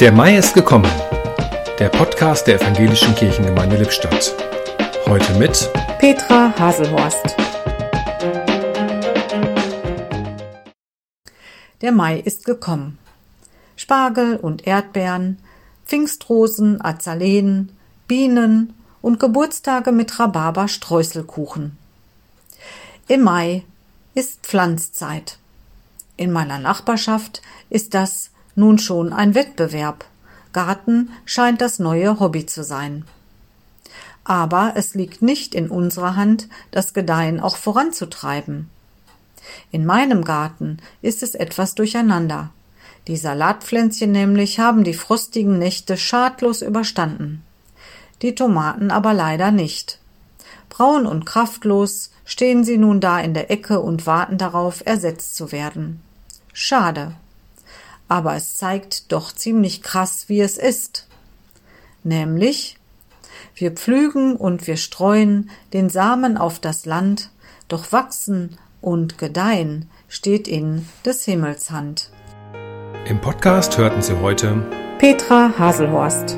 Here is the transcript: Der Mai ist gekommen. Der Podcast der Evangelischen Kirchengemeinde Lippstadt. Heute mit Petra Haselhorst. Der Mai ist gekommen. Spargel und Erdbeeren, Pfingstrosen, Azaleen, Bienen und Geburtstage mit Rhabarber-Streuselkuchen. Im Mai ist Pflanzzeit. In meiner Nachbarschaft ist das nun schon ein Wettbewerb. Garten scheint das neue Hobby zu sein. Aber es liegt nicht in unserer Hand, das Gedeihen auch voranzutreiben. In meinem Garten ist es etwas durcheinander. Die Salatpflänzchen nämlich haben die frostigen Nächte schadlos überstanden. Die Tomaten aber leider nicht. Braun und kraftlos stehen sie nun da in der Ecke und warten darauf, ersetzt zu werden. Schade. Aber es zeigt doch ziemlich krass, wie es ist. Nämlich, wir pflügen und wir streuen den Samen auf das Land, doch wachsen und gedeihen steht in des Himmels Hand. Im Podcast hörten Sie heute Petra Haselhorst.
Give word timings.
Der 0.00 0.12
Mai 0.12 0.38
ist 0.38 0.54
gekommen. 0.54 0.90
Der 1.78 1.90
Podcast 1.90 2.46
der 2.46 2.58
Evangelischen 2.58 3.14
Kirchengemeinde 3.14 3.76
Lippstadt. 3.76 4.34
Heute 5.06 5.34
mit 5.34 5.70
Petra 5.98 6.54
Haselhorst. 6.58 7.36
Der 11.82 11.92
Mai 11.92 12.18
ist 12.18 12.46
gekommen. 12.46 12.96
Spargel 13.76 14.38
und 14.38 14.66
Erdbeeren, 14.66 15.38
Pfingstrosen, 15.84 16.82
Azaleen, 16.82 17.70
Bienen 18.08 18.72
und 19.02 19.20
Geburtstage 19.20 19.92
mit 19.92 20.18
Rhabarber-Streuselkuchen. 20.18 21.76
Im 23.06 23.20
Mai 23.20 23.64
ist 24.14 24.46
Pflanzzeit. 24.46 25.36
In 26.16 26.32
meiner 26.32 26.58
Nachbarschaft 26.58 27.42
ist 27.68 27.92
das 27.92 28.30
nun 28.54 28.78
schon 28.78 29.12
ein 29.12 29.34
Wettbewerb. 29.34 30.04
Garten 30.52 31.10
scheint 31.24 31.60
das 31.60 31.78
neue 31.78 32.18
Hobby 32.18 32.46
zu 32.46 32.64
sein. 32.64 33.04
Aber 34.24 34.72
es 34.76 34.94
liegt 34.94 35.22
nicht 35.22 35.54
in 35.54 35.70
unserer 35.70 36.16
Hand, 36.16 36.48
das 36.70 36.92
Gedeihen 36.92 37.40
auch 37.40 37.56
voranzutreiben. 37.56 38.68
In 39.70 39.86
meinem 39.86 40.24
Garten 40.24 40.78
ist 41.02 41.22
es 41.22 41.34
etwas 41.34 41.74
durcheinander. 41.74 42.50
Die 43.08 43.16
Salatpflänzchen 43.16 44.12
nämlich 44.12 44.60
haben 44.60 44.84
die 44.84 44.94
frostigen 44.94 45.58
Nächte 45.58 45.96
schadlos 45.96 46.62
überstanden. 46.62 47.42
Die 48.22 48.34
Tomaten 48.34 48.90
aber 48.90 49.14
leider 49.14 49.50
nicht. 49.50 49.98
Braun 50.68 51.06
und 51.06 51.24
kraftlos 51.24 52.10
stehen 52.24 52.64
sie 52.64 52.78
nun 52.78 53.00
da 53.00 53.18
in 53.18 53.34
der 53.34 53.50
Ecke 53.50 53.80
und 53.80 54.06
warten 54.06 54.38
darauf, 54.38 54.82
ersetzt 54.86 55.34
zu 55.34 55.52
werden. 55.52 56.00
Schade. 56.52 57.14
Aber 58.10 58.34
es 58.34 58.56
zeigt 58.56 59.12
doch 59.12 59.32
ziemlich 59.32 59.82
krass, 59.82 60.24
wie 60.26 60.40
es 60.40 60.58
ist. 60.58 61.06
Nämlich, 62.02 62.76
wir 63.54 63.70
pflügen 63.70 64.34
und 64.34 64.66
wir 64.66 64.76
streuen 64.76 65.48
den 65.72 65.88
Samen 65.90 66.36
auf 66.36 66.58
das 66.58 66.86
Land, 66.86 67.30
doch 67.68 67.92
wachsen 67.92 68.58
und 68.80 69.16
gedeihen 69.18 69.88
steht 70.08 70.48
in 70.48 70.88
des 71.04 71.24
Himmels 71.24 71.70
Hand. 71.70 72.10
Im 73.04 73.20
Podcast 73.20 73.78
hörten 73.78 74.02
Sie 74.02 74.18
heute 74.20 74.60
Petra 74.98 75.54
Haselhorst. 75.56 76.36